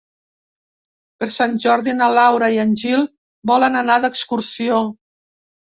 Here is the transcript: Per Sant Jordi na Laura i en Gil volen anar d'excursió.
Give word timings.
Per 1.23 1.27
Sant 1.35 1.53
Jordi 1.65 1.95
na 1.99 2.09
Laura 2.15 2.49
i 2.57 2.59
en 2.67 2.75
Gil 2.85 3.07
volen 3.53 3.83
anar 3.85 4.01
d'excursió. 4.07 4.83